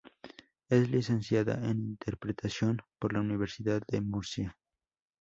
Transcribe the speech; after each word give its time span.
Es 0.67 0.89
licenciada 0.89 1.63
en 1.69 1.77
interpretación 1.83 2.81
por 2.97 3.13
la 3.13 3.19
Universidad 3.19 3.83
de 3.87 4.01
Murcia. 4.01 4.57